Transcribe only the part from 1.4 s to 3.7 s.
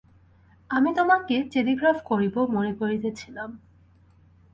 Telegraph করিব মনে করিতেছিলাম।